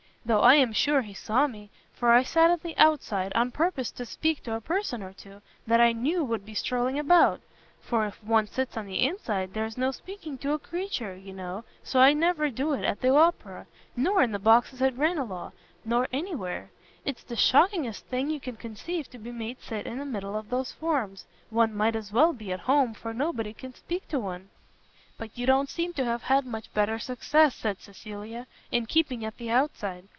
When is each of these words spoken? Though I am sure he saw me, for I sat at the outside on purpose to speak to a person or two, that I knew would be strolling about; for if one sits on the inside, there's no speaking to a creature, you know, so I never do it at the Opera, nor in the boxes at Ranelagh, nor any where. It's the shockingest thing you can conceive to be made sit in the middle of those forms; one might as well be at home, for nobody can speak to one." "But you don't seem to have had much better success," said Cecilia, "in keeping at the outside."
Though 0.23 0.41
I 0.41 0.53
am 0.53 0.71
sure 0.71 1.01
he 1.01 1.15
saw 1.15 1.47
me, 1.47 1.71
for 1.95 2.11
I 2.11 2.21
sat 2.21 2.51
at 2.51 2.61
the 2.61 2.77
outside 2.77 3.33
on 3.33 3.49
purpose 3.49 3.89
to 3.93 4.05
speak 4.05 4.43
to 4.43 4.53
a 4.53 4.61
person 4.61 5.01
or 5.01 5.13
two, 5.13 5.41
that 5.65 5.81
I 5.81 5.93
knew 5.93 6.23
would 6.23 6.45
be 6.45 6.53
strolling 6.53 6.99
about; 6.99 7.41
for 7.81 8.05
if 8.05 8.23
one 8.23 8.45
sits 8.45 8.77
on 8.77 8.85
the 8.85 9.01
inside, 9.03 9.55
there's 9.55 9.79
no 9.79 9.89
speaking 9.89 10.37
to 10.37 10.51
a 10.53 10.59
creature, 10.59 11.15
you 11.15 11.33
know, 11.33 11.63
so 11.81 11.99
I 11.99 12.13
never 12.13 12.51
do 12.51 12.73
it 12.73 12.83
at 12.85 13.01
the 13.01 13.09
Opera, 13.09 13.65
nor 13.95 14.21
in 14.21 14.31
the 14.31 14.37
boxes 14.37 14.79
at 14.83 14.95
Ranelagh, 14.95 15.53
nor 15.85 16.07
any 16.13 16.35
where. 16.35 16.69
It's 17.03 17.23
the 17.23 17.35
shockingest 17.35 18.01
thing 18.05 18.29
you 18.29 18.39
can 18.39 18.57
conceive 18.57 19.09
to 19.09 19.17
be 19.17 19.31
made 19.31 19.59
sit 19.59 19.87
in 19.87 19.97
the 19.97 20.05
middle 20.05 20.35
of 20.37 20.51
those 20.51 20.71
forms; 20.71 21.25
one 21.49 21.73
might 21.75 21.95
as 21.95 22.11
well 22.11 22.31
be 22.31 22.51
at 22.53 22.59
home, 22.59 22.93
for 22.93 23.11
nobody 23.11 23.53
can 23.55 23.73
speak 23.73 24.07
to 24.09 24.19
one." 24.19 24.49
"But 25.17 25.35
you 25.37 25.45
don't 25.47 25.69
seem 25.69 25.93
to 25.93 26.05
have 26.05 26.23
had 26.23 26.45
much 26.45 26.71
better 26.75 26.97
success," 26.99 27.53
said 27.55 27.79
Cecilia, 27.81 28.45
"in 28.71 28.85
keeping 28.87 29.23
at 29.25 29.37
the 29.37 29.49
outside." 29.51 30.05